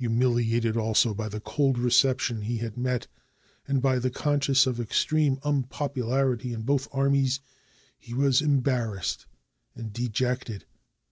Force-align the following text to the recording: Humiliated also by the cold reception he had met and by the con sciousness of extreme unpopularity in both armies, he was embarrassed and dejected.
Humiliated 0.00 0.76
also 0.76 1.14
by 1.14 1.28
the 1.28 1.38
cold 1.38 1.78
reception 1.78 2.42
he 2.42 2.56
had 2.58 2.76
met 2.76 3.06
and 3.68 3.80
by 3.80 4.00
the 4.00 4.10
con 4.10 4.40
sciousness 4.40 4.66
of 4.66 4.80
extreme 4.80 5.38
unpopularity 5.44 6.52
in 6.52 6.62
both 6.62 6.88
armies, 6.90 7.38
he 7.96 8.12
was 8.12 8.42
embarrassed 8.42 9.26
and 9.76 9.92
dejected. 9.92 10.64